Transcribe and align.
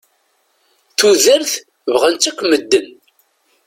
Tudert, 0.97 1.51
bɣan-tt 1.93 2.29
akk 2.29 2.39
medden. 2.49 2.87